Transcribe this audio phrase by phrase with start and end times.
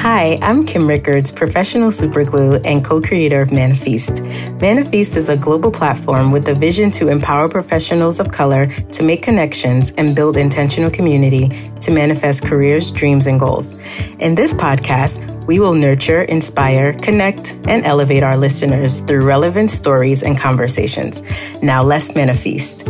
[0.00, 4.22] Hi, I'm Kim Rickards, professional superglue and co creator of Manifest.
[4.58, 9.20] Manifest is a global platform with a vision to empower professionals of color to make
[9.20, 11.50] connections and build intentional community
[11.82, 13.78] to manifest careers, dreams, and goals.
[14.20, 20.22] In this podcast, we will nurture, inspire, connect, and elevate our listeners through relevant stories
[20.22, 21.22] and conversations.
[21.62, 22.88] Now, let's manifest.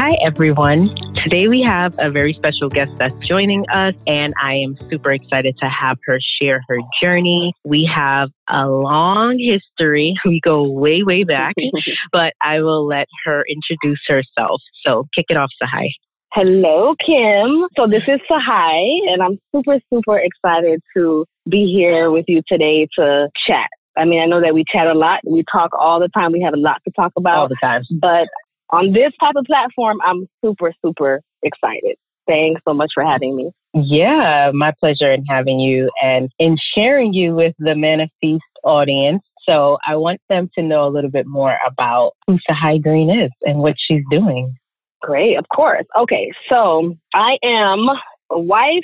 [0.00, 0.90] Hi, everyone.
[1.14, 5.56] Today we have a very special guest that's joining us, and I am super excited
[5.58, 7.52] to have her share her journey.
[7.64, 10.14] We have a long history.
[10.24, 11.56] We go way, way back,
[12.12, 14.60] but I will let her introduce herself.
[14.86, 15.90] So kick it off, Sahai.
[16.32, 17.66] Hello, Kim.
[17.76, 22.86] So this is Sahai, and I'm super, super excited to be here with you today
[23.00, 23.66] to chat.
[23.96, 25.22] I mean, I know that we chat a lot.
[25.26, 26.30] We talk all the time.
[26.30, 27.36] We have a lot to talk about.
[27.36, 27.82] All the time.
[28.00, 28.28] But
[28.70, 31.96] on this type of platform, I'm super, super excited.
[32.26, 33.50] Thanks so much for having me.
[33.74, 39.22] Yeah, my pleasure in having you and in sharing you with the Manifest audience.
[39.48, 43.30] So I want them to know a little bit more about who Sahai Green is
[43.42, 44.54] and what she's doing.
[45.00, 45.86] Great, of course.
[45.96, 47.86] Okay, so I am
[48.30, 48.82] a wife,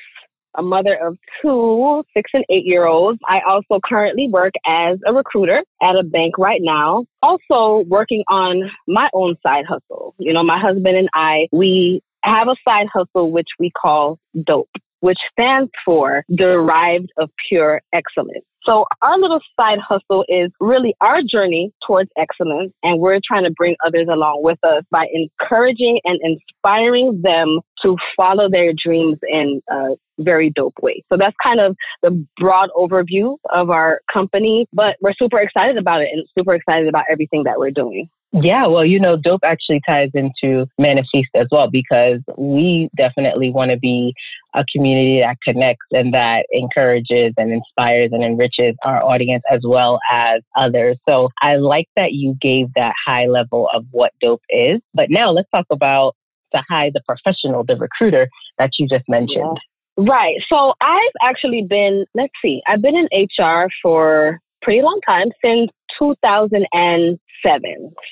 [0.57, 3.19] a mother of two, six and eight year olds.
[3.29, 7.05] I also currently work as a recruiter at a bank right now.
[7.23, 10.15] Also working on my own side hustle.
[10.19, 14.71] You know, my husband and I, we have a side hustle which we call DOPE,
[15.05, 18.47] which stands for Derived of Pure Excellence.
[18.65, 22.73] So our little side hustle is really our journey towards excellence.
[22.83, 27.99] And we're trying to bring others along with us by encouraging and inspiring them to
[28.17, 29.89] follow their dreams in a
[30.21, 31.05] very dope way.
[31.13, 36.01] So that's kind of the broad overview of our company, but we're super excited about
[36.01, 38.09] it and super excited about everything that we're doing.
[38.43, 43.71] Yeah, well, you know, dope actually ties into Manifest as well because we definitely want
[43.71, 44.13] to be
[44.55, 50.01] a community that connects and that encourages and inspires and enriches our audience as well
[50.11, 50.97] as others.
[51.09, 54.81] So I like that you gave that high level of what dope is.
[54.95, 56.17] But now let's talk about
[56.53, 58.29] the high, the professional, the recruiter
[58.59, 59.61] that you just mentioned.
[59.97, 60.05] Yeah.
[60.09, 60.39] Right.
[60.49, 65.71] So I've actually been, let's see, I've been in HR for pretty long time since
[65.99, 67.19] 2007.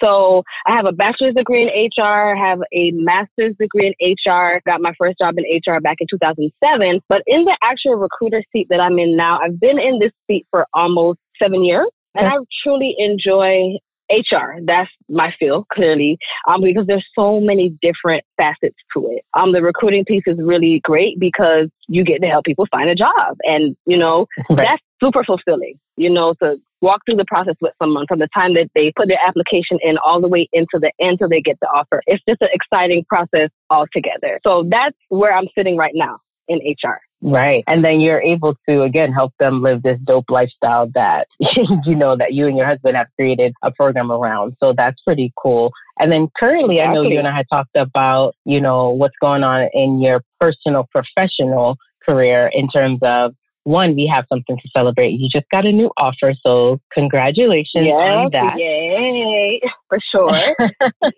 [0.01, 4.81] So I have a bachelor's degree in HR, have a master's degree in HR, got
[4.81, 7.01] my first job in HR back in 2007.
[7.09, 10.47] But in the actual recruiter seat that I'm in now, I've been in this seat
[10.51, 11.89] for almost seven years.
[12.15, 13.79] And I truly enjoy
[14.11, 14.61] HR.
[14.67, 19.25] That's my field, clearly, um, because there's so many different facets to it.
[19.35, 22.95] Um, the recruiting piece is really great because you get to help people find a
[22.95, 23.39] job.
[23.43, 24.59] And, you know, right.
[24.59, 28.55] that's super fulfilling, you know, to walk through the process with someone from the time
[28.55, 31.59] that they put their application in all the way into the end till they get
[31.61, 32.03] the offer.
[32.07, 34.41] It's just an exciting process altogether.
[34.45, 36.19] So that's where I'm sitting right now
[36.49, 37.01] in HR.
[37.25, 37.63] Right.
[37.69, 41.29] And then you're able to, again, help them live this dope lifestyle that,
[41.85, 44.57] you know, that you and your husband have created a program around.
[44.59, 45.71] So that's pretty cool.
[46.01, 49.45] And then currently, I know you and I had talked about, you know, what's going
[49.45, 55.13] on in your personal, professional career in terms of one, we have something to celebrate.
[55.13, 58.59] You just got a new offer, so congratulations yes, on that.
[58.59, 60.57] Yay, for sure.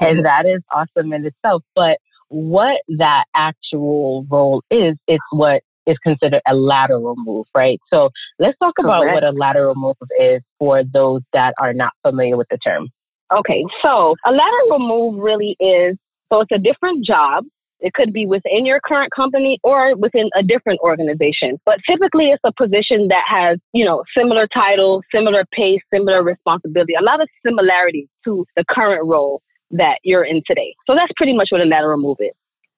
[0.00, 1.62] and that is awesome in itself.
[1.74, 7.78] But what that actual role is, it's what is considered a lateral move, right?
[7.92, 9.04] So let's talk Correct.
[9.04, 12.88] about what a lateral move is for those that are not familiar with the term.
[13.32, 15.96] Okay, so a lateral move really is
[16.32, 17.44] so it's a different job.
[17.84, 21.60] It could be within your current company or within a different organization.
[21.66, 26.94] But typically it's a position that has, you know, similar title, similar pay, similar responsibility,
[26.98, 30.74] a lot of similarities to the current role that you're in today.
[30.86, 32.32] So that's pretty much what a lateral move is.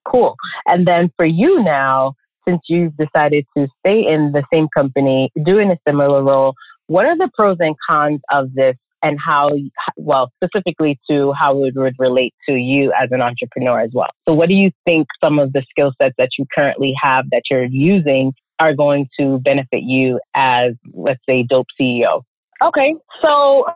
[0.05, 0.35] Cool.
[0.67, 2.15] And then for you now,
[2.49, 6.55] since you've decided to stay in the same company, doing a similar role,
[6.89, 9.51] what are the pros and cons of this and how,
[9.97, 14.11] well, specifically to how it would relate to you as an entrepreneur as well?
[14.29, 17.43] So, what do you think some of the skill sets that you currently have that
[17.51, 22.23] you're using are going to benefit you as, let's say, Dope CEO?
[22.63, 23.67] Okay, so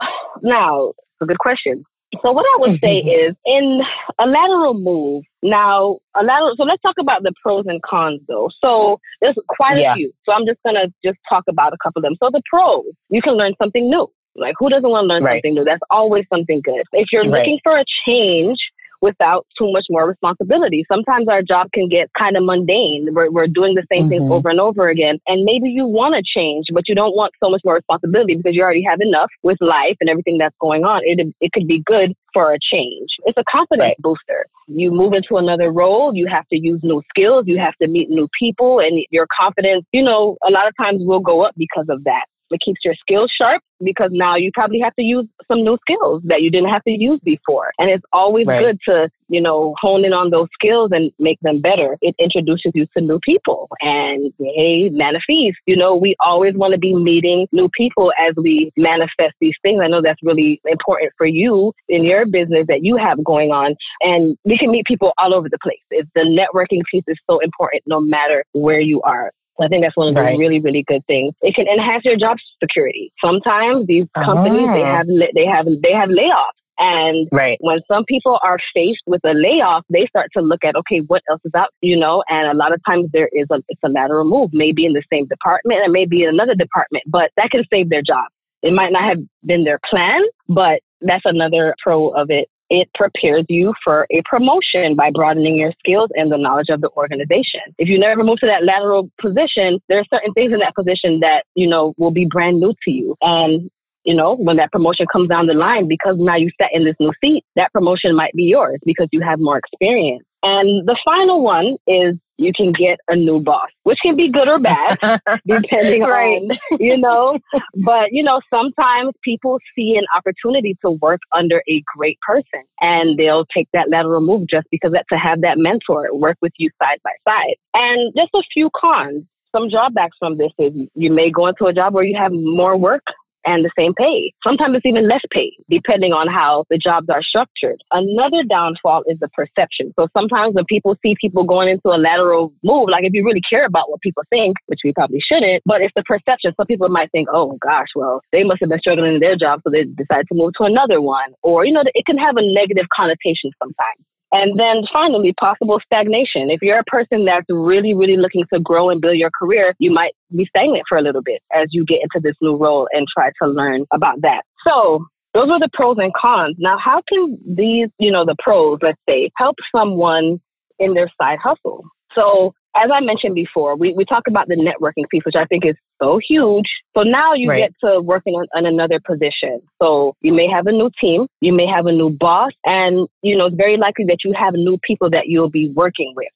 [0.43, 1.85] now, a good question.
[2.23, 3.31] So what I would say mm-hmm.
[3.31, 3.81] is in
[4.19, 8.51] a lateral move, now a lateral so let's talk about the pros and cons though.
[8.61, 10.13] So there's quite a few.
[10.27, 12.17] So I'm just gonna just talk about a couple of them.
[12.21, 14.09] So the pros, you can learn something new.
[14.37, 15.39] Like who doesn't want to learn right.
[15.39, 15.65] something new?
[15.65, 16.83] That's always something good.
[16.93, 17.41] If you're right.
[17.41, 18.59] looking for a change
[19.01, 20.85] without too much more responsibility.
[20.91, 23.09] Sometimes our job can get kind of mundane.
[23.13, 24.11] We're, we're doing the same mm-hmm.
[24.11, 25.19] things over and over again.
[25.27, 28.55] And maybe you want to change, but you don't want so much more responsibility because
[28.55, 31.01] you already have enough with life and everything that's going on.
[31.05, 33.09] It, it could be good for a change.
[33.25, 33.97] It's a confidence right.
[34.01, 34.47] booster.
[34.69, 38.09] You move into another role, you have to use new skills, you have to meet
[38.09, 41.87] new people, and your confidence, you know, a lot of times will go up because
[41.89, 42.27] of that.
[42.51, 46.23] It keeps your skills sharp because now you probably have to use some new skills
[46.25, 47.73] that you didn't have to use before.
[47.79, 48.61] And it's always right.
[48.61, 51.97] good to, you know, hone in on those skills and make them better.
[52.01, 53.69] It introduces you to new people.
[53.81, 58.73] And hey, manifest, you know, we always want to be meeting new people as we
[58.77, 59.81] manifest these things.
[59.83, 63.77] I know that's really important for you in your business that you have going on.
[64.01, 65.81] And we can meet people all over the place.
[65.91, 69.33] It's the networking piece is so important no matter where you are.
[69.61, 70.39] I think that's one of the right.
[70.39, 71.35] really, really good things.
[71.43, 73.13] It can enhance your job security.
[73.23, 74.75] Sometimes these companies uh-huh.
[74.75, 76.57] they have they have they have layoffs.
[76.83, 77.59] And right.
[77.61, 81.21] when some people are faced with a layoff, they start to look at, okay, what
[81.29, 82.25] else is out, you know?
[82.31, 85.03] And a lot of times there is a, it's a lateral move, maybe in the
[85.13, 88.27] same department and maybe in another department, but that can save their job.
[88.63, 93.45] It might not have been their plan, but that's another pro of it it prepares
[93.49, 97.61] you for a promotion by broadening your skills and the knowledge of the organization.
[97.79, 101.21] If you never move to that lateral position, there are certain things in that position
[101.21, 103.17] that, you know, will be brand new to you.
[103.21, 103.71] And
[104.05, 106.95] you know, when that promotion comes down the line, because now you sat in this
[106.99, 110.25] new seat, that promotion might be yours because you have more experience.
[110.43, 114.49] And the final one is you can get a new boss, which can be good
[114.49, 114.97] or bad,
[115.47, 116.41] depending right.
[116.41, 117.39] on, you know.
[117.75, 123.19] But, you know, sometimes people see an opportunity to work under a great person and
[123.19, 126.71] they'll take that lateral move just because that, to have that mentor work with you
[126.83, 127.57] side by side.
[127.75, 129.25] And just a few cons.
[129.55, 132.77] Some drawbacks from this is you may go into a job where you have more
[132.77, 133.03] work
[133.45, 134.33] and the same pay.
[134.45, 137.81] Sometimes it's even less pay, depending on how the jobs are structured.
[137.93, 139.93] Another downfall is the perception.
[139.99, 143.43] So sometimes when people see people going into a lateral move, like if you really
[143.49, 146.53] care about what people think, which we probably shouldn't, but it's the perception.
[146.57, 149.61] Some people might think, oh gosh, well, they must have been struggling in their job,
[149.65, 151.33] so they decided to move to another one.
[151.43, 154.05] Or, you know, it can have a negative connotation sometimes.
[154.33, 156.51] And then finally, possible stagnation.
[156.51, 159.91] If you're a person that's really, really looking to grow and build your career, you
[159.91, 163.07] might be stagnant for a little bit as you get into this new role and
[163.13, 164.43] try to learn about that.
[164.67, 165.05] So
[165.35, 166.57] those are the pros and cons.
[166.59, 170.41] Now, how can these, you know, the pros, let's say, help someone
[170.79, 171.85] in their side hustle?
[172.15, 175.67] So as I mentioned before, we, we talk about the networking piece, which I think
[175.67, 176.67] is so huge.
[176.97, 177.71] So now you right.
[177.71, 179.61] get to working on, on, another position.
[179.83, 183.37] So you may have a new team, you may have a new boss, and you
[183.37, 186.29] know it's very likely that you have new people that you'll be working with.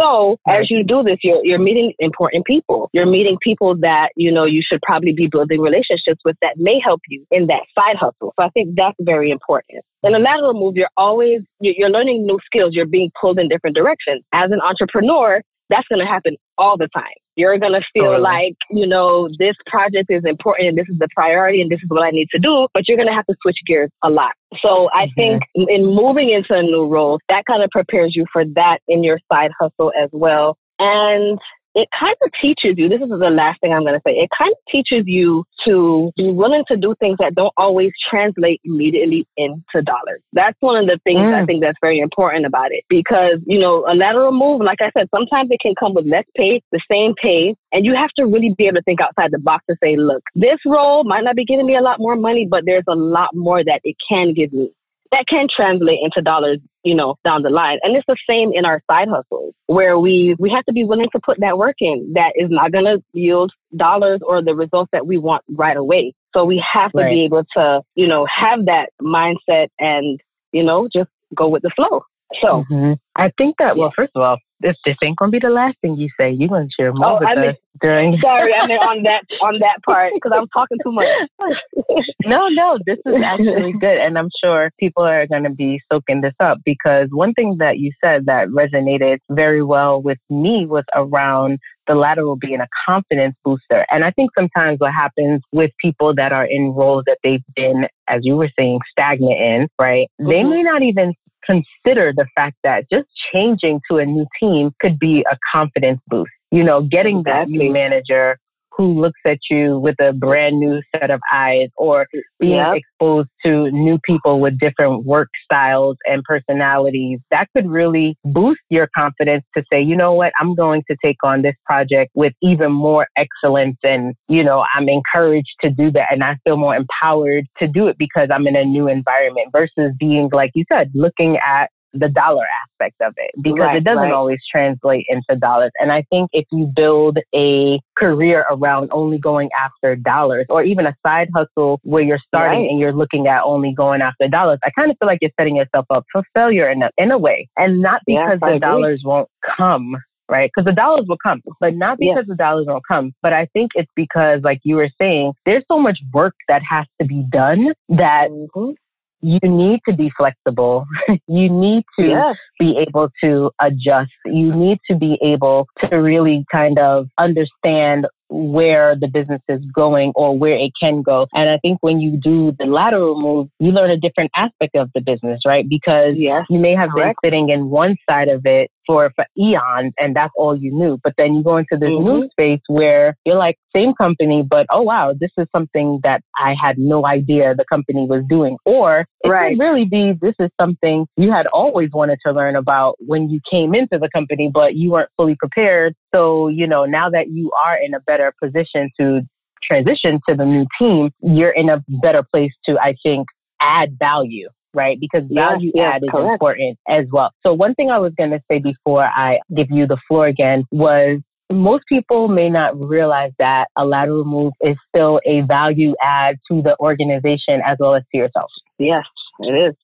[0.00, 0.60] So right.
[0.60, 2.90] as you do this, you're you're meeting important people.
[2.92, 6.80] You're meeting people that you know you should probably be building relationships with that may
[6.84, 8.34] help you in that side hustle.
[8.38, 9.84] So I think that's very important.
[10.02, 12.74] In a lateral move, you're always you're learning new skills.
[12.74, 14.22] You're being pulled in different directions.
[14.32, 17.04] As an entrepreneur, that's going to happen all the time.
[17.36, 21.08] You're going to feel like, you know, this project is important and this is the
[21.14, 23.36] priority and this is what I need to do, but you're going to have to
[23.42, 24.32] switch gears a lot.
[24.60, 25.14] So I mm-hmm.
[25.14, 29.04] think in moving into a new role, that kind of prepares you for that in
[29.04, 30.56] your side hustle as well.
[30.80, 31.38] And
[31.74, 34.28] it kind of teaches you, this is the last thing I'm going to say, it
[34.36, 39.26] kind of teaches you to be willing to do things that don't always translate immediately
[39.36, 40.20] into dollars.
[40.32, 41.34] That's one of the things mm.
[41.34, 44.90] I think that's very important about it because, you know, a lateral move, like I
[44.96, 48.24] said, sometimes it can come with less pay, the same pay, and you have to
[48.24, 51.36] really be able to think outside the box and say, look, this role might not
[51.36, 54.34] be giving me a lot more money, but there's a lot more that it can
[54.34, 54.70] give me
[55.12, 57.78] that can translate into dollars, you know, down the line.
[57.82, 61.08] And it's the same in our side hustles where we, we have to be willing
[61.12, 64.90] to put that work in that is not going to yield dollars or the results
[64.92, 66.14] that we want right away.
[66.34, 67.10] So we have to right.
[67.10, 70.20] be able to, you know, have that mindset and,
[70.52, 72.02] you know, just go with the flow.
[72.42, 72.92] So mm-hmm.
[73.16, 75.96] I think that, well, first of all, this this ain't gonna be the last thing
[75.96, 76.30] you say.
[76.30, 78.18] You're gonna share more oh, with I mean, us during.
[78.22, 81.06] sorry, I mean on that on that part because I'm talking too much.
[82.26, 86.34] no, no, this is actually good, and I'm sure people are gonna be soaking this
[86.40, 91.58] up because one thing that you said that resonated very well with me was around
[91.88, 93.86] the lateral being a confidence booster.
[93.90, 97.86] And I think sometimes what happens with people that are in roles that they've been,
[98.08, 100.06] as you were saying, stagnant in, right?
[100.20, 100.30] Mm-hmm.
[100.30, 104.98] They may not even consider the fact that just changing to a new team could
[104.98, 106.30] be a confidence boost.
[106.50, 108.38] You know, getting that new manager
[108.78, 112.06] who looks at you with a brand new set of eyes or
[112.38, 112.76] being yep.
[112.76, 118.88] exposed to new people with different work styles and personalities, that could really boost your
[118.96, 122.70] confidence to say, you know what, I'm going to take on this project with even
[122.70, 123.76] more excellence.
[123.82, 126.12] And, you know, I'm encouraged to do that.
[126.12, 129.92] And I feel more empowered to do it because I'm in a new environment versus
[129.98, 134.02] being, like you said, looking at the dollar aspect of it because Right, it doesn't
[134.02, 134.12] right.
[134.12, 135.70] always translate into dollars.
[135.80, 140.86] And I think if you build a career around only going after dollars or even
[140.86, 142.70] a side hustle where you're starting Right.
[142.70, 145.56] and you're looking at only going after dollars, I kind of feel like you're setting
[145.56, 147.48] yourself up for failure in a, in a way.
[147.56, 149.96] And not because I the dollars won't come.
[150.30, 150.50] Right?
[150.54, 152.16] Because the dollars will come, but not Yes.
[152.16, 153.14] because the dollars won't come.
[153.22, 156.84] But I think it's because, like you were saying, there's so much work that has
[157.00, 158.74] to be done that Mhm.
[159.20, 160.86] You need to be flexible.
[161.26, 162.36] you need to Yes.
[162.58, 164.10] be able to adjust.
[164.24, 170.12] You need to be able to really kind of understand where the business is going
[170.14, 171.26] or where it can go.
[171.32, 174.90] And I think when you do the lateral move, you learn a different aspect of
[174.94, 175.66] the business, right?
[175.68, 176.44] Because Yes.
[176.50, 177.18] you may have Correct.
[177.22, 180.98] been sitting in one side of it for, for eons and that's all you knew.
[181.04, 182.30] But then you go into this new Mhm.
[182.30, 186.78] space where you're like, same company, but oh wow, this is something that I had
[186.78, 188.56] no idea the company was doing.
[188.64, 189.50] Or it Right.
[189.50, 193.40] could really be this is something you had always wanted to learn about when you
[193.48, 195.94] came into the company, but you weren't fully prepared.
[196.14, 199.20] So, you know, now that you are in a better position to
[199.62, 203.28] transition to the new team, you're in a better place to, I think,
[203.60, 204.98] add value, right?
[205.00, 206.32] Because value yes, add is correct.
[206.32, 207.30] important as well.
[207.44, 210.64] So one thing I was going to say before I give you the floor again
[210.70, 211.20] was
[211.50, 216.62] most people may not realize that a lateral move is still a value add to
[216.62, 218.50] the organization as well as to yourself.
[218.78, 219.04] Yes,
[219.40, 219.74] it is.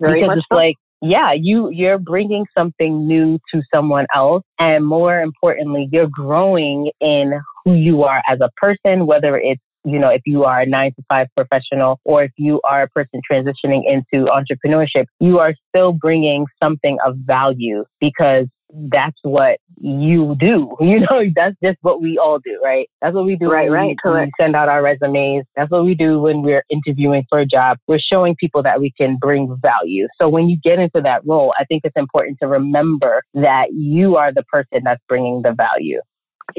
[0.00, 0.56] Very because it's so.
[0.56, 6.90] like, yeah, you you're bringing something new to someone else, and more importantly, you're growing
[7.00, 10.66] in who you are as a person, whether it's you know, if you are a
[10.66, 15.54] nine to five professional or if you are a person transitioning into entrepreneurship, you are
[15.68, 18.46] still bringing something of value because
[18.90, 20.76] that's what you do.
[20.94, 22.88] You know, that's just what we all do, right?
[23.02, 23.50] That's what we do.
[23.50, 24.32] Right, when right, we, correct.
[24.38, 25.44] we send out our resumes.
[25.56, 27.78] That's what we do when we're interviewing for a job.
[27.88, 30.06] We're showing people that we can bring value.
[30.20, 34.16] So when you get into that role, I think it's important to remember that you
[34.16, 36.00] are the person that's bringing the value.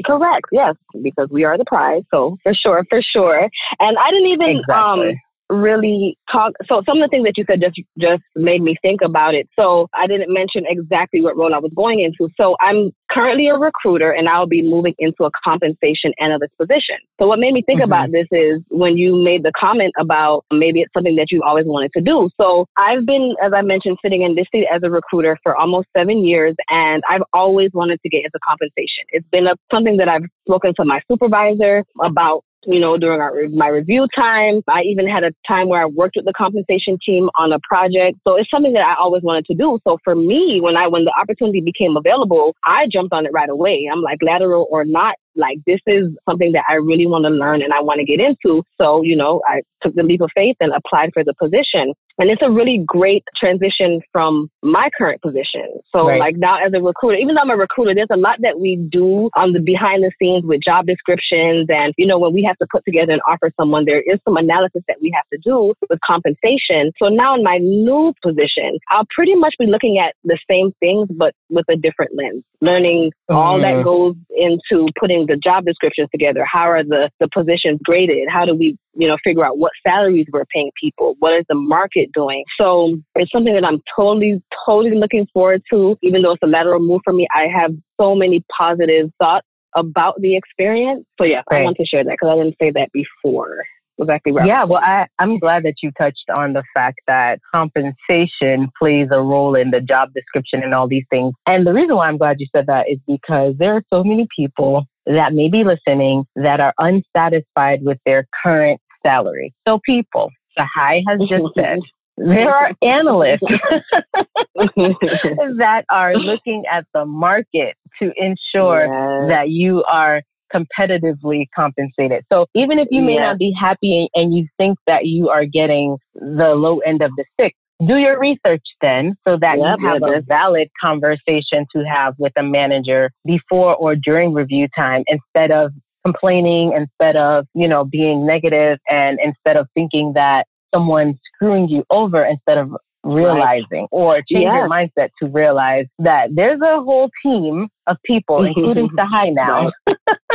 [0.04, 0.46] Correct.
[0.52, 2.02] Yes, because we are the prize.
[2.10, 3.48] So for sure, for sure.
[3.78, 5.22] And I didn't even um Exactly.
[5.48, 6.52] Really talk.
[6.66, 9.48] So some of the things that you said just just made me think about it.
[9.58, 12.32] So I didn't mention exactly what role I was going into.
[12.36, 16.96] So I'm currently a recruiter, and I'll be moving into a compensation analyst position.
[17.20, 17.84] So what made me think Mhm.
[17.84, 21.66] about this is when you made the comment about maybe it's something that you've always
[21.66, 22.28] wanted to do.
[22.40, 25.88] So I've been, as I mentioned, sitting in this seat as a recruiter for almost
[25.96, 29.04] seven years, and I've always wanted to get into compensation.
[29.10, 33.48] It's been a, something that I've spoken to my supervisor about you know, during our,
[33.50, 34.62] my review time.
[34.68, 38.18] I even had a time where I worked with the compensation team on a project.
[38.26, 39.78] So it's something that I always wanted to do.
[39.86, 43.48] So for me, when I, when the opportunity became available, I jumped on it right
[43.48, 43.88] away.
[43.90, 47.62] I'm like lateral or not, like this is something that I really want to learn
[47.62, 48.62] and I want to get into.
[48.80, 51.92] So, you know, I took the leap of faith and applied for the position.
[52.18, 55.68] And it's a really great transition from my current position.
[55.94, 56.18] So Right.
[56.18, 58.76] like now as a recruiter, even though I'm a recruiter, there's a lot that we
[58.76, 61.66] do on the behind the scenes with job descriptions.
[61.68, 64.38] And, you know, when we have to put together and offer someone, there is some
[64.38, 66.92] analysis that we have to do with compensation.
[66.98, 71.08] So now in my new position, I'll pretty much be looking at the same things,
[71.10, 73.84] but with a different lens, learning all that Mhm.
[73.84, 76.44] goes into putting the job descriptions together.
[76.50, 78.28] How are the, the positions graded?
[78.30, 81.14] How do we, you know, figure out what salaries we're paying people?
[81.18, 82.44] What is the market doing?
[82.58, 85.96] So it's something that I'm totally, totally looking forward to.
[86.02, 90.20] Even though it's a lateral move for me, I have so many positive thoughts about
[90.20, 91.04] the experience.
[91.18, 93.62] So yeah, I want to share that because I didn't say that before.
[93.98, 94.46] Exactly right.
[94.46, 99.20] Yeah, well, I, I'm glad that you touched on the fact that compensation plays a
[99.20, 101.32] role in the job description and all these things.
[101.46, 104.26] And the reason why I'm glad you said that is because there are so many
[104.36, 109.54] people that may be listening that are unsatisfied with their current salary.
[109.66, 111.78] So, people, Sahai has just said,
[112.16, 113.42] there are analysts
[114.56, 119.28] that are looking at the market to ensure Yes.
[119.28, 120.22] that you are
[120.52, 122.24] competitively compensated.
[122.32, 123.22] So even if you may Yes.
[123.22, 127.24] not be happy and you think that you are getting the low end of the
[127.34, 132.14] stick, do your research then so that Yep, you have a valid conversation to have
[132.18, 135.72] with a manager before or during review time instead of
[136.04, 141.84] complaining, instead of, you know, being negative and instead of thinking that someone's screwing you
[141.90, 142.70] over instead of
[143.04, 148.88] realizing or change your mindset to realize that there's a whole team of people, including
[148.98, 149.70] Sahai now,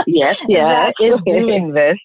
[0.07, 0.93] yes, yes.
[0.98, 1.98] that is doing this,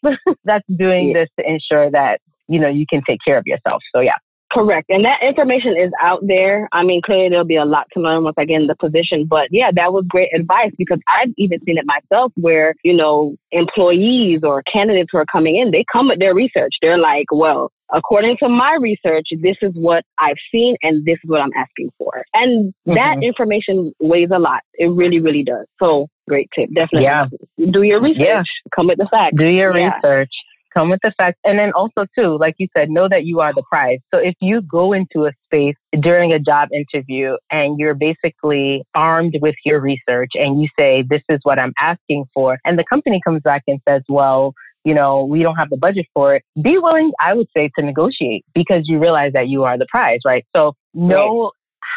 [0.45, 1.21] that's doing Yeah.
[1.25, 3.83] this to ensure that, you know, you can take care of yourself.
[3.95, 4.15] So yeah.
[4.53, 4.87] Correct.
[4.89, 6.69] And that information is out there.
[6.73, 9.27] I mean, clearly there'll be a lot to learn once I get in the position.
[9.29, 13.37] But yeah, that was great advice because I've even seen it myself where, you know,
[13.51, 16.75] employees or candidates who are coming in, they come with their research.
[16.81, 21.29] They're like, well, according to my research, this is what I've seen and this is
[21.29, 22.23] what I'm asking for.
[22.33, 22.95] And mm-hmm.
[22.95, 24.61] that information weighs a lot.
[24.75, 25.67] It really, really does.
[25.81, 26.69] So great tip.
[26.75, 27.03] Definitely.
[27.03, 27.27] Yeah.
[27.73, 28.27] Do your research.
[28.27, 28.43] Yeah.
[28.75, 29.37] Come with the facts.
[29.37, 29.97] Do your yeah.
[29.97, 30.31] research.
[30.77, 31.39] Come with the facts.
[31.43, 33.99] And then also too, like you said, know that you are the prize.
[34.13, 39.39] So if you go into a space during a job interview and you're basically armed
[39.41, 42.59] with your research and you say, this is what I'm asking for.
[42.67, 44.53] And the company comes back and says, well,
[44.85, 47.85] you know, we don't have the budget for it, be willing, I would say, to
[47.85, 50.45] negotiate because you realize that you are the prize, right?
[50.55, 51.51] So know right.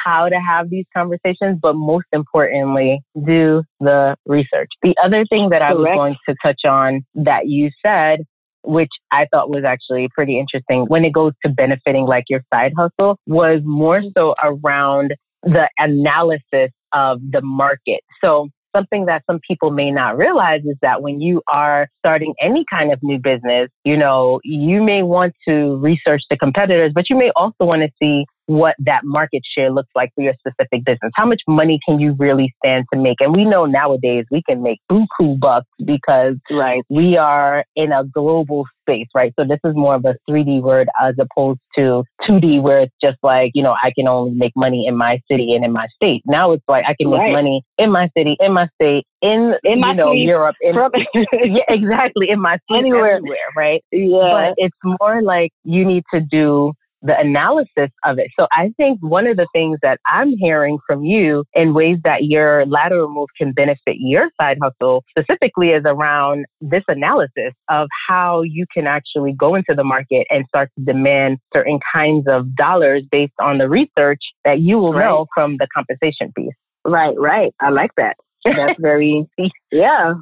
[0.06, 4.70] how to have these conversations, but most importantly, do the research.
[4.82, 8.22] The other thing that I was going to touch on that you said
[8.70, 12.74] which I thought was actually pretty interesting when it goes to benefiting like your side
[12.78, 14.10] hustle was more mm-hmm.
[14.18, 18.02] so around the analysis of the market.
[18.24, 22.66] So something that some people may not realize is that when you are starting any
[22.70, 27.18] kind of new business, you know, you may want to research the competitors, but you
[27.18, 31.12] may also want to see what that market share looks like for your specific business.
[31.14, 33.18] How much money can you really stand to make?
[33.20, 36.82] And we know nowadays we can make buku bucks because right.
[36.90, 39.32] we are in a global space, right?
[39.40, 43.18] So this is more of a 3D word as opposed to 2D where it's just
[43.22, 46.24] like, you know, I can only make money in my city and in my state.
[46.26, 47.32] Now it's like I can make right.
[47.32, 50.74] money in my city, in my state, in, in my you know, Europe, in,
[51.44, 53.84] yeah, exactly, in my anywhere, everywhere, right?
[53.92, 54.08] Yeah.
[54.48, 58.28] But it's more like you need to do the analysis of it.
[58.38, 62.26] So I think one of the things that I'm hearing from you in ways that
[62.26, 68.42] your lateral move can benefit your side hustle specifically is around this analysis of how
[68.42, 73.04] you can actually go into the market and start to demand certain kinds of dollars
[73.12, 75.06] based on the research that you will right.
[75.06, 76.54] know from the compensation piece.
[76.86, 77.54] Right, right.
[77.60, 78.18] I like that.
[78.44, 79.26] That's very,
[79.72, 80.14] yeah.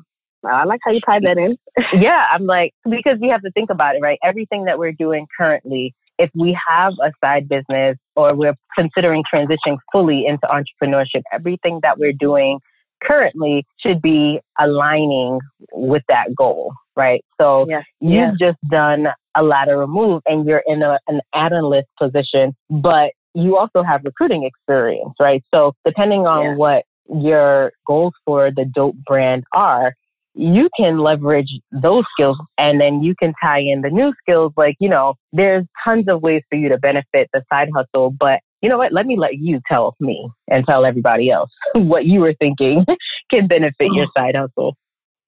[0.47, 1.57] I like how you tie that in.
[1.99, 4.19] yeah, I'm like, because we have to think about it, right?
[4.23, 9.77] Everything that we're doing currently if we have a side business or we're considering transitioning
[9.91, 12.59] fully into entrepreneurship, everything that we're doing
[13.03, 15.39] currently should be aligning
[15.71, 17.23] with that goal, right?
[17.39, 17.83] So yes.
[17.99, 18.33] you've yes.
[18.39, 23.83] just done a lateral move and you're in a, an analyst position, but you also
[23.83, 25.43] have recruiting experience, right?
[25.53, 26.55] So depending on yeah.
[26.55, 29.93] what your goals for the dope brand are,
[30.37, 34.53] you can leverage those skills and then you can tie in the new skills.
[34.55, 38.39] Like, you know, there's tons of ways for you to benefit the side hustle, but
[38.61, 38.93] you know what?
[38.93, 42.85] Let me let you tell me and tell everybody else what you were thinking
[43.31, 44.19] can benefit your oh.
[44.19, 44.75] side hustle.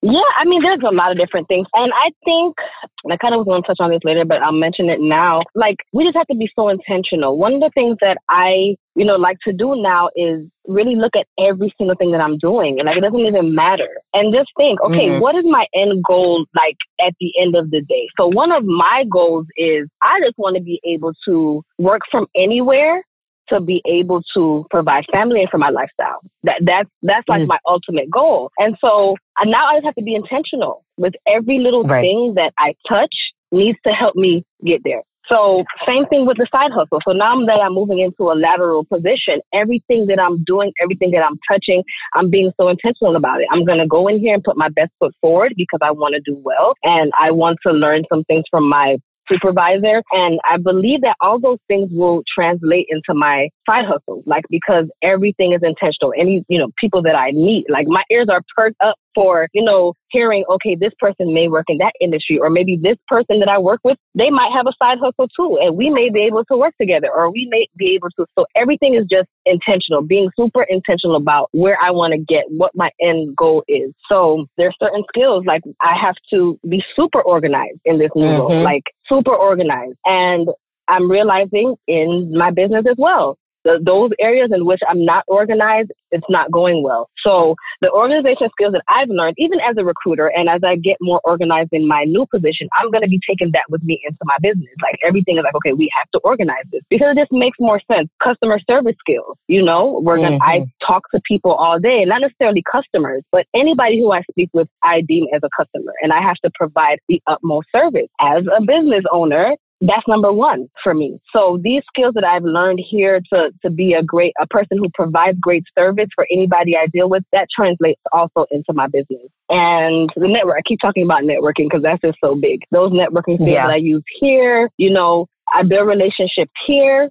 [0.01, 1.67] Yeah, I mean, there's a lot of different things.
[1.73, 2.55] And I think,
[3.03, 5.01] and I kind of was going to touch on this later, but I'll mention it
[5.01, 5.41] now.
[5.55, 7.37] Like, we just have to be so intentional.
[7.37, 11.17] One of the things that I, you know, like to do now is really look
[11.19, 12.79] at every single thing that I'm doing.
[12.79, 13.89] And like, it doesn't even matter.
[14.13, 15.21] And just think, okay, mm-hmm.
[15.21, 18.07] what is my end goal like at the end of the day?
[18.17, 22.27] So one of my goals is I just want to be able to work from
[22.37, 23.03] anywhere
[23.51, 26.19] to be able to provide family and for my lifestyle.
[26.43, 27.47] That that's that's like mm.
[27.47, 28.51] my ultimate goal.
[28.57, 32.01] And so now I just have to be intentional with every little right.
[32.01, 33.13] thing that I touch
[33.51, 35.01] needs to help me get there.
[35.29, 36.99] So same thing with the side hustle.
[37.07, 41.23] So now that I'm moving into a lateral position, everything that I'm doing, everything that
[41.23, 41.83] I'm touching,
[42.15, 43.47] I'm being so intentional about it.
[43.51, 46.15] I'm going to go in here and put my best foot forward because I want
[46.15, 48.97] to do well and I want to learn some things from my
[49.31, 50.01] supervisor.
[50.11, 54.85] And I believe that all those things will translate into my side hustle, like because
[55.03, 56.13] everything is intentional.
[56.17, 59.63] Any, you know, people that I meet, like my ears are perked up for, you
[59.63, 63.49] know, hearing, okay, this person may work in that industry, or maybe this person that
[63.49, 66.45] I work with, they might have a side hustle too, and we may be able
[66.45, 68.25] to work together, or we may be able to.
[68.37, 72.71] So everything is just intentional, being super intentional about where I want to get, what
[72.75, 73.93] my end goal is.
[74.09, 78.41] So there's certain skills, like I have to be super organized in this new mm-hmm.
[78.41, 79.97] role, like super organized.
[80.05, 80.47] And
[80.87, 85.91] I'm realizing in my business as well the, those areas in which I'm not organized,
[86.11, 87.09] it's not going well.
[87.25, 90.97] So the organization skills that I've learned, even as a recruiter, and as I get
[91.01, 94.19] more organized in my new position, I'm going to be taking that with me into
[94.23, 94.69] my business.
[94.81, 97.81] Like everything is like, okay, we have to organize this because it just makes more
[97.91, 98.09] sense.
[98.23, 100.41] Customer service skills, you know, where mm-hmm.
[100.41, 104.67] I talk to people all day, not necessarily customers, but anybody who I speak with,
[104.83, 108.61] I deem as a customer, and I have to provide the utmost service as a
[108.61, 111.19] business owner that's number one for me.
[111.33, 114.89] So these skills that I've learned here to, to be a great, a person who
[114.93, 119.29] provides great service for anybody I deal with, that translates also into my business.
[119.49, 122.61] And the network, I keep talking about networking because that's just so big.
[122.71, 123.67] Those networking skills yeah.
[123.67, 127.09] that I use here, you know, I build relationships here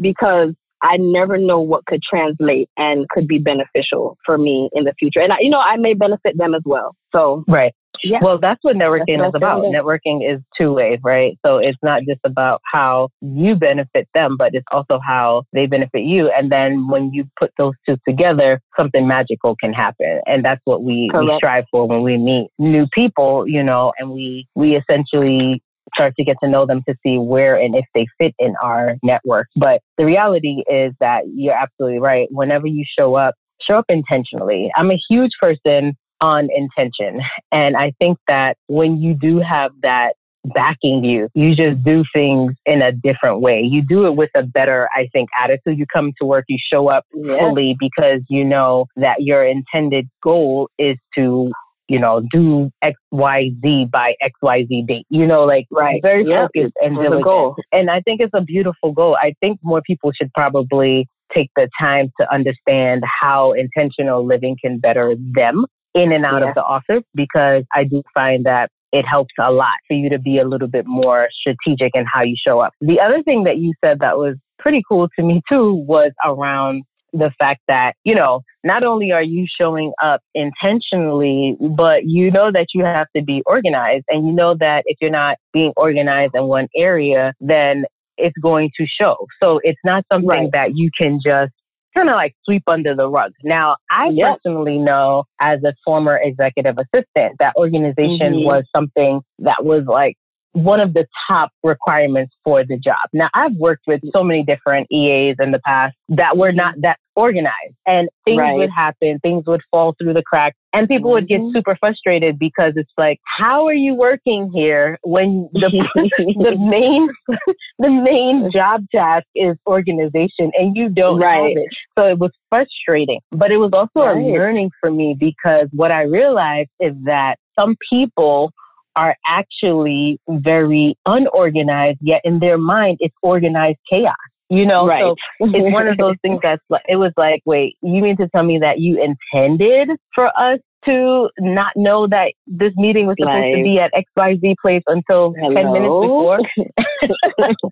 [0.00, 4.94] because I never know what could translate and could be beneficial for me in the
[4.98, 5.20] future.
[5.20, 6.94] And I, you know, I may benefit them as well.
[7.12, 7.74] So right.
[8.02, 8.18] Yeah.
[8.22, 9.64] Well, that's what networking that's is about.
[9.64, 11.38] Networking is two way, right?
[11.44, 16.02] So it's not just about how you benefit them, but it's also how they benefit
[16.02, 16.30] you.
[16.30, 20.20] And then when you put those two together, something magical can happen.
[20.26, 24.10] And that's what we, we strive for when we meet new people, you know, and
[24.10, 25.62] we, we essentially
[25.94, 28.96] start to get to know them to see where and if they fit in our
[29.02, 29.48] network.
[29.56, 32.28] But the reality is that you're absolutely right.
[32.30, 34.70] Whenever you show up, show up intentionally.
[34.76, 37.20] I'm a huge person on intention.
[37.52, 40.14] And I think that when you do have that
[40.54, 43.60] backing you, you just do things in a different way.
[43.60, 45.78] You do it with a better, I think, attitude.
[45.78, 47.38] You come to work, you show up yeah.
[47.38, 51.52] fully because you know that your intended goal is to
[51.88, 55.06] you know, do X, Y, Z by X, Y, Z date.
[55.08, 56.00] You know, like right.
[56.02, 57.24] very focused and diligent.
[57.24, 57.56] Goal.
[57.72, 59.16] And I think it's a beautiful goal.
[59.16, 64.78] I think more people should probably take the time to understand how intentional living can
[64.78, 66.48] better them in and out yeah.
[66.48, 70.18] of the office because I do find that it helps a lot for you to
[70.18, 72.72] be a little bit more strategic in how you show up.
[72.80, 76.84] The other thing that you said that was pretty cool to me too was around
[77.12, 82.50] the fact that, you know, not only are you showing up intentionally, but you know
[82.52, 84.04] that you have to be organized.
[84.08, 87.84] And you know that if you're not being organized in one area, then
[88.18, 89.16] it's going to show.
[89.42, 90.52] So it's not something right.
[90.52, 91.52] that you can just
[91.98, 93.32] kind of like sweep under the rug.
[93.42, 94.38] Now, I yep.
[94.44, 98.44] personally know as a former executive assistant that organization mm-hmm.
[98.44, 100.16] was something that was like
[100.52, 102.96] one of the top requirements for the job.
[103.12, 106.98] Now, I've worked with so many different EAs in the past that were not that
[107.18, 108.56] organized and things right.
[108.56, 111.52] would happen, things would fall through the cracks and people would get mm-hmm.
[111.52, 115.68] super frustrated because it's like, how are you working here when the,
[116.16, 117.08] the main,
[117.80, 121.56] the main job task is organization and you don't right.
[121.56, 121.68] have it.
[121.98, 124.16] So it was frustrating, but it was also right.
[124.16, 128.52] a learning for me because what I realized is that some people
[128.98, 134.16] are actually very unorganized, yet in their mind, it's organized chaos.
[134.50, 135.02] You know, right.
[135.02, 138.28] so it's one of those things that's like, it was like, wait, you mean to
[138.28, 143.36] tell me that you intended for us to not know that this meeting was supposed
[143.36, 145.54] like, to be at XYZ place until hello?
[145.54, 146.40] 10 minutes before?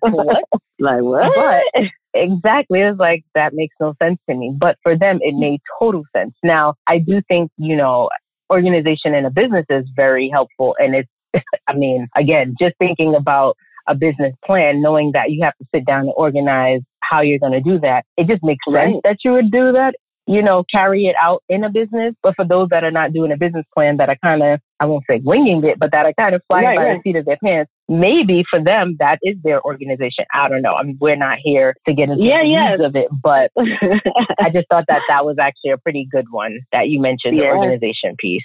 [0.23, 0.43] what?
[0.79, 1.63] Like what?
[2.13, 2.79] But exactly.
[2.79, 4.53] was like, that makes no sense to me.
[4.55, 6.33] But for them, it made total sense.
[6.43, 8.09] Now, I do think, you know,
[8.51, 11.09] organization in a business is very helpful and it's
[11.67, 15.85] I mean, again, just thinking about a business plan, knowing that you have to sit
[15.85, 18.91] down and organize how you're going to do that, it just makes right.
[18.91, 19.95] sense that you would do that
[20.27, 22.13] you know, carry it out in a business.
[22.21, 24.85] But for those that are not doing a business plan that are kind of, I
[24.85, 27.01] won't say winging it, but that are kind of flying right, by right.
[27.03, 30.25] the seat of their pants, maybe for them that is their organization.
[30.33, 30.75] I don't know.
[30.75, 32.85] I mean, we're not here to get into yeah, the yeah.
[32.85, 36.89] of it, but I just thought that that was actually a pretty good one that
[36.89, 37.43] you mentioned, yeah.
[37.43, 38.43] the organization piece.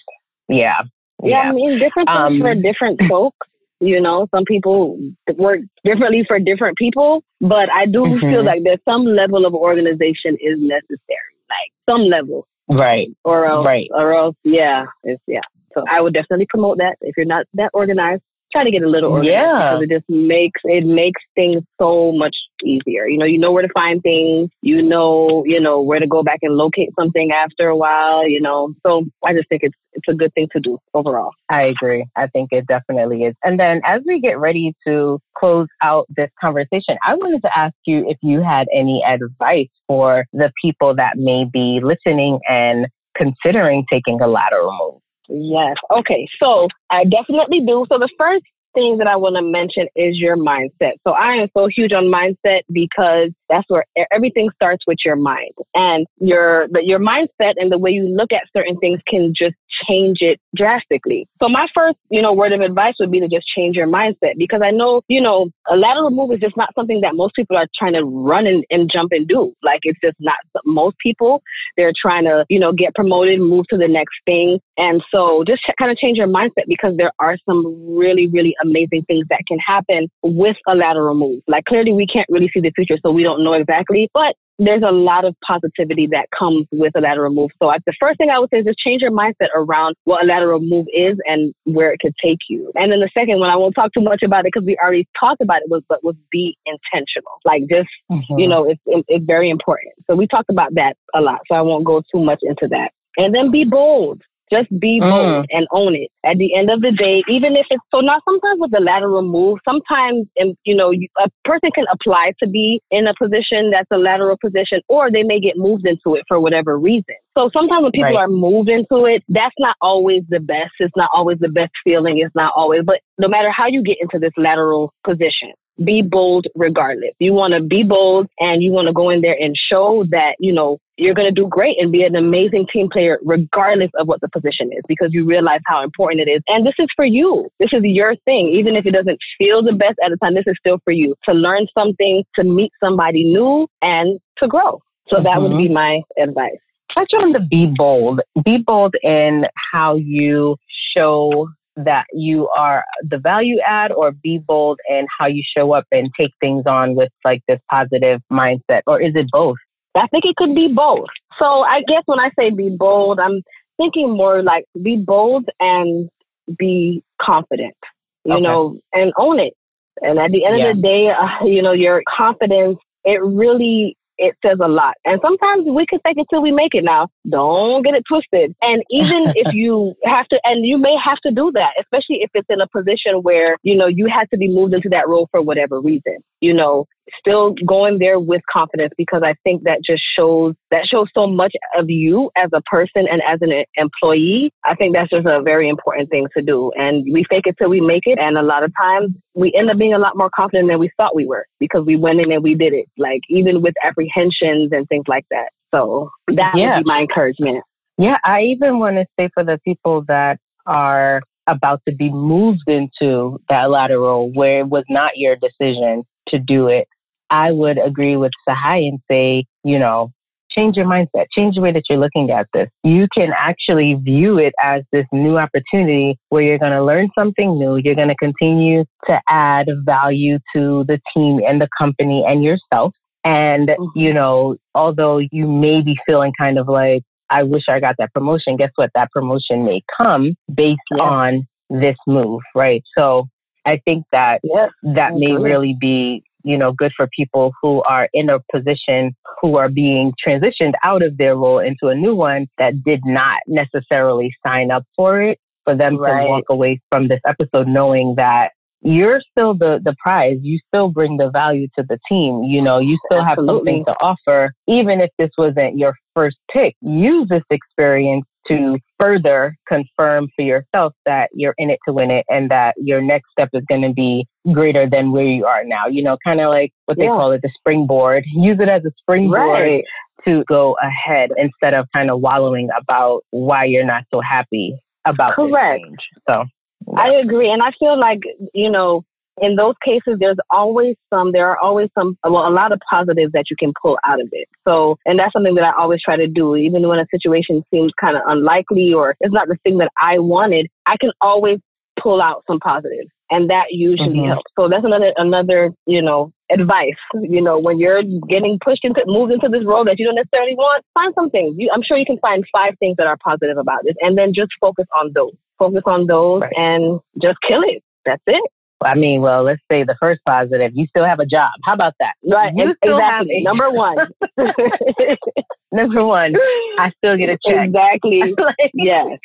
[0.49, 0.83] Yeah.
[1.23, 3.47] Yeah, I mean, different things um, for different folks.
[3.81, 4.99] You know, some people
[5.37, 8.31] work differently for different people, but I do mm-hmm.
[8.31, 12.47] feel like there's some level of organization is necessary like some level.
[12.69, 13.09] Right.
[13.25, 13.89] Or else, right.
[13.93, 15.41] or else, yeah, it's, yeah.
[15.75, 16.97] So I would definitely promote that.
[17.01, 19.75] If you're not that organized, try to get a little organized yeah.
[19.75, 23.07] because it just makes it makes things so much easier.
[23.07, 24.51] You know, you know where to find things.
[24.63, 28.27] You know, you know where to go back and locate something after a while.
[28.27, 31.33] You know, so I just think it's it's a good thing to do overall.
[31.51, 32.07] I agree.
[32.17, 33.35] I think it definitely is.
[33.45, 37.75] And then as we get ready to close out this conversation, I wanted to ask
[37.87, 42.87] you if you had any advice for the people that may be listening and
[43.17, 45.02] considering taking a lateral move.
[45.33, 45.77] Yes.
[45.91, 46.29] Okay.
[46.43, 47.87] So I definitely do.
[47.89, 50.95] So the first thing that I want to mention is your mindset.
[51.07, 55.53] So I am so huge on mindset because that's where everything starts with your mind
[55.75, 59.55] and your your mindset and the way you look at certain things can just
[59.89, 61.27] change it drastically.
[61.43, 64.35] So my first, you know, word of advice would be to just change your mindset
[64.37, 67.57] because I know, you know, a lateral move is just not something that most people
[67.57, 69.55] are trying to run and, and jump and do.
[69.63, 71.43] Like it's just not most people.
[71.77, 74.59] They're trying to, you know, get promoted, move to the next thing.
[74.77, 79.05] And so just kind of change your mindset because there are some really, really amazing
[79.07, 81.43] things that can happen with a lateral move.
[81.47, 84.83] Like clearly we can't really see the future, so we don't know exactly, but there's
[84.87, 87.51] a lot of positivity that comes with a lateral move.
[87.61, 90.27] So the first thing I would say is just change your mindset around what a
[90.27, 92.71] lateral move is and where it could take you.
[92.75, 95.09] And then the second one, I won't talk too much about it because we already
[95.19, 97.33] talked about it, was but was be intentional.
[97.45, 98.39] Like just mm-hmm.
[98.39, 99.95] you know, it's it's very important.
[100.07, 101.41] So we talked about that a lot.
[101.49, 102.93] So I won't go too much into that.
[103.17, 105.09] And then be bold Just be mm.
[105.09, 106.11] bold and own it.
[106.25, 109.23] At the end of the day, even if it's so now sometimes with the lateral
[109.23, 113.89] move, sometimes and you know a person can apply to be in a position that's
[113.91, 117.17] a lateral position, or they may get moved into it for whatever reason.
[117.37, 118.25] So sometimes when people right.
[118.25, 120.73] are moved into it, that's not always the best.
[120.81, 122.19] It's not always the best feeling.
[122.19, 125.53] It's not always, but no matter how you get into this lateral position,
[125.85, 127.13] be bold regardless.
[127.19, 130.37] You want to be bold and you want to go in there and show that,
[130.39, 134.07] you know, you're going to do great and be an amazing team player regardless of
[134.07, 136.43] what the position is because you realize how important it is.
[136.49, 137.49] And this is for you.
[137.59, 138.49] This is your thing.
[138.49, 141.15] Even if it doesn't feel the best at the time, this is still for you
[141.25, 144.81] to learn something, to meet somebody new and to grow.
[145.09, 145.25] So mm-hmm.
[145.25, 145.75] that would be mm-hmm.
[145.75, 146.59] my advice.
[146.95, 148.21] Touch on the be bold.
[148.45, 150.57] Be bold in how you
[150.95, 155.85] show that you are the value add or be bold in how you show up
[155.91, 159.57] and take things on with like this positive mindset or is it both
[159.97, 161.09] i think it could be both
[161.39, 163.43] so i guess when i say be bold i'm
[163.79, 166.11] thinking more like be bold and
[166.59, 167.77] be confident
[168.25, 168.43] you okay.
[168.43, 169.55] know and own it
[170.03, 170.71] and at the end yeah.
[170.71, 174.95] of the day uh, you know your confidence it really it says a lot.
[175.05, 177.09] And sometimes we can take it till we make it now.
[177.29, 178.55] Don't get it twisted.
[178.63, 182.31] And even if you have to, and you may have to do that, especially if
[182.35, 185.29] it's in a position where, you know, you had to be moved into that role
[185.33, 186.87] for whatever reason, you know,
[187.19, 191.53] still going there with confidence because I think that just shows that shows so much
[191.77, 194.51] of you as a person and as an employee.
[194.65, 196.73] I think that's just a very important thing to do.
[196.77, 198.19] And we fake it till we make it.
[198.19, 200.91] And a lot of times we end up being a lot more confident than we
[200.97, 202.87] thought we were because we went in and we did it.
[202.97, 205.51] Like even with apprehensions and things like that.
[205.75, 206.77] So that yeah.
[206.77, 207.65] would be my encouragement.
[207.99, 212.63] Yeah, I even want to say for the people that are about to be moved
[212.67, 216.87] into that lateral where it was not your decision to do it,
[217.33, 220.13] I would agree with Sahai and say, you know,
[220.51, 222.69] change your mindset, change the way that you're looking at this.
[222.85, 227.59] You can actually view it as this new opportunity where you're going to learn something
[227.59, 227.77] new.
[227.77, 232.93] You're going to continue to add value to the team and the company and yourself.
[233.25, 233.99] And, mm-hmm.
[233.99, 238.13] you know, although you may be feeling kind of like, I wish I got that
[238.13, 238.91] promotion, guess what?
[238.95, 241.03] That promotion may come based yeah.
[241.03, 242.83] on this move, right?
[242.97, 243.29] So
[243.65, 248.09] I think that yeah, that may really be you know, good for people who are
[248.13, 252.47] in a position who are being transitioned out of their role into a new one
[252.59, 256.23] that did not necessarily sign up for it, for them right.
[256.23, 258.51] to walk away from this episode knowing that
[258.83, 260.39] you're still the, the prize.
[260.43, 262.43] You still bring the value to the team.
[262.43, 263.47] You know, you still Absolutely.
[263.47, 266.75] have something to offer, even if this wasn't your first pick.
[266.83, 272.25] Use this experience to further confirm for yourself that you're in it to win it
[272.29, 275.87] and that your next step is going to be greater than where you are now.
[275.87, 277.11] You know, kind of like what they yeah.
[277.11, 278.25] call it, the springboard.
[278.35, 279.85] Use it as a springboard right.
[280.25, 284.75] to go ahead instead of kind of wallowing about why you're not so happy
[285.05, 285.83] about Correct.
[285.85, 285.99] change.
[286.29, 286.45] So
[286.89, 287.01] yeah.
[287.01, 287.51] I agree.
[287.51, 288.21] And I feel like,
[288.55, 289.05] you know,
[289.43, 293.33] in those cases, there's always some, there are always some, well, a lot of positives
[293.33, 294.49] that you can pull out of it.
[294.67, 297.91] So, and that's something that I always try to do, even when a situation seems
[298.01, 301.59] kind of unlikely or it's not the thing that I wanted, I can always
[302.01, 303.11] pull out some positives.
[303.31, 304.29] And that usually mm-hmm.
[304.29, 304.51] helps.
[304.59, 307.01] So that's another, another, you know, advice.
[307.15, 310.55] You know, when you're getting pushed into, moved into this role that you don't necessarily
[310.55, 311.57] want, find some things.
[311.59, 314.33] You, I'm sure you can find five things that are positive about this and then
[314.35, 315.33] just focus on those.
[315.59, 316.53] Focus on those right.
[316.57, 317.83] and just kill it.
[318.05, 318.43] That's it.
[318.85, 321.53] I mean, well, let's say the first positive, you still have a job.
[321.65, 322.15] How about that?
[322.25, 322.53] Right.
[322.55, 323.41] You exactly.
[323.45, 323.97] Number one.
[325.73, 326.35] Number one,
[326.79, 327.69] I still get a check.
[327.69, 328.21] Exactly.
[328.39, 329.19] like, yes.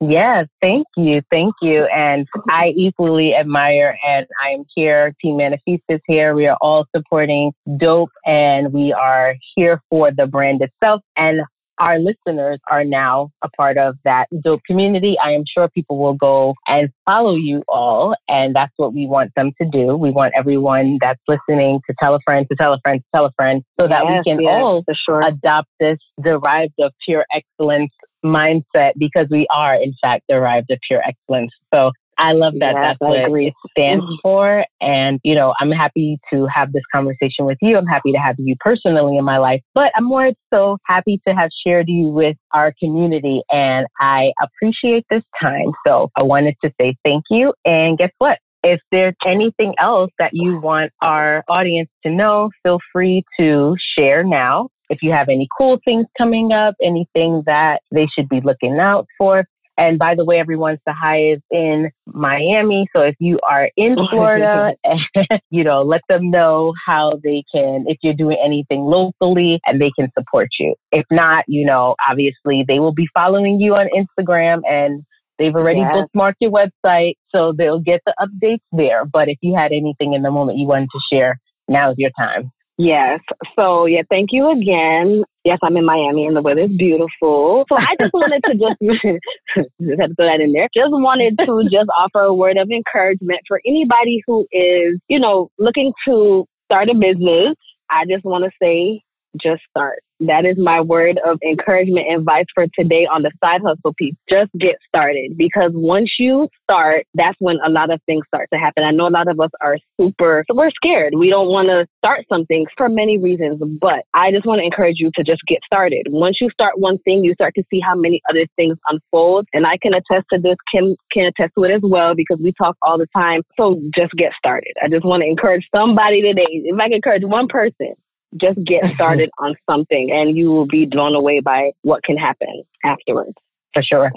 [0.00, 1.22] Yes, thank you.
[1.28, 1.86] Thank you.
[1.86, 5.12] And I equally admire and I am here.
[5.20, 6.36] Team Manifest is here.
[6.36, 11.02] We are all supporting Dope and we are here for the brand itself.
[11.16, 11.40] And
[11.80, 15.16] our listeners are now a part of that dope community.
[15.22, 18.14] I am sure people will go and follow you all.
[18.28, 19.96] And that's what we want them to do.
[19.96, 23.26] We want everyone that's listening to tell a friend, to tell a friend, to tell
[23.26, 25.22] a friend so that yes, we can yes, all sure.
[25.22, 27.92] adopt this derived of pure excellence
[28.24, 31.52] mindset because we are in fact derived of pure excellence.
[31.72, 32.74] So I love that.
[32.74, 33.46] Yes, That's what agree.
[33.48, 34.14] it stands mm-hmm.
[34.22, 34.64] for.
[34.80, 37.78] And, you know, I'm happy to have this conversation with you.
[37.78, 41.34] I'm happy to have you personally in my life, but I'm more so happy to
[41.34, 43.42] have shared you with our community.
[43.50, 45.72] And I appreciate this time.
[45.86, 47.54] So I wanted to say thank you.
[47.64, 48.38] And guess what?
[48.64, 54.24] If there's anything else that you want our audience to know, feel free to share
[54.24, 54.68] now.
[54.88, 59.06] If you have any cool things coming up, anything that they should be looking out
[59.16, 59.44] for.
[59.76, 62.88] And by the way, everyone, Sahai is in Miami.
[62.92, 64.72] So if you are in oh, Florida,
[65.50, 69.92] you know, let them know how they can, if you're doing anything locally and they
[69.96, 70.74] can support you.
[70.90, 75.04] If not, you know, obviously they will be following you on Instagram and
[75.38, 79.04] They've already bookmarked your website, so they'll get the updates there.
[79.04, 82.50] But if you had anything in the moment you wanted to share, now's your time.
[82.78, 83.18] Yes.
[83.56, 85.24] So yeah, thank you again.
[85.44, 87.64] Yes, I'm in Miami and the weather is beautiful.
[87.68, 88.80] So I just wanted to just
[89.82, 90.68] just had to throw that in there.
[90.72, 95.50] Just wanted to just offer a word of encouragement for anybody who is, you know,
[95.58, 97.56] looking to start a business.
[97.90, 99.02] I just want to say
[99.42, 99.98] just start.
[100.20, 104.14] That is my word of encouragement and advice for today on the side hustle piece.
[104.28, 108.58] Just get started because once you start, that's when a lot of things start to
[108.58, 108.82] happen.
[108.82, 111.14] I know a lot of us are super, we're scared.
[111.16, 114.96] We don't want to start something for many reasons, but I just want to encourage
[114.98, 116.06] you to just get started.
[116.10, 119.46] Once you start one thing, you start to see how many other things unfold.
[119.52, 120.56] And I can attest to this.
[120.72, 123.42] Kim can attest to it as well because we talk all the time.
[123.56, 124.72] So just get started.
[124.82, 126.46] I just want to encourage somebody today.
[126.48, 127.94] If I can encourage one person,
[128.36, 128.94] just get mm-hmm.
[128.94, 133.34] started on something and you will be blown away by what can happen afterwards.
[133.74, 134.10] For sure.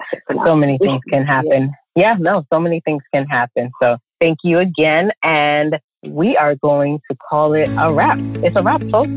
[0.45, 1.73] So many things can happen.
[1.95, 3.69] Yeah, no, so many things can happen.
[3.81, 5.11] So thank you again.
[5.23, 8.17] And we are going to call it a wrap.
[8.43, 9.09] It's a wrap, folks.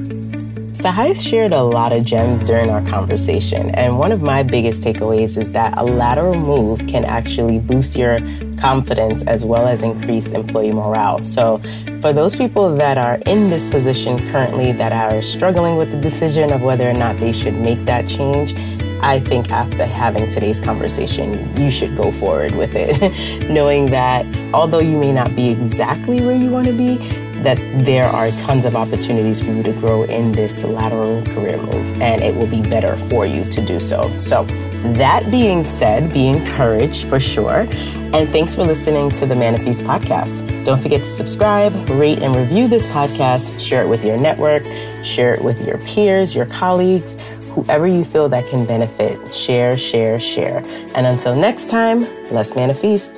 [0.84, 3.70] Sahai shared a lot of gems during our conversation.
[3.70, 8.18] And one of my biggest takeaways is that a lateral move can actually boost your
[8.58, 11.24] confidence as well as increase employee morale.
[11.24, 11.56] So,
[12.02, 16.52] for those people that are in this position currently that are struggling with the decision
[16.52, 18.54] of whether or not they should make that change,
[19.00, 24.80] I think after having today's conversation, you should go forward with it, knowing that although
[24.80, 28.74] you may not be exactly where you want to be, that there are tons of
[28.74, 32.96] opportunities for you to grow in this lateral career move, and it will be better
[32.96, 34.10] for you to do so.
[34.18, 34.44] So,
[34.94, 37.66] that being said, be encouraged for sure.
[38.14, 40.64] And thanks for listening to the Manifest podcast.
[40.64, 43.66] Don't forget to subscribe, rate, and review this podcast.
[43.66, 44.64] Share it with your network,
[45.04, 47.16] share it with your peers, your colleagues,
[47.54, 49.34] whoever you feel that can benefit.
[49.34, 50.58] Share, share, share.
[50.94, 53.14] And until next time, let's manifest.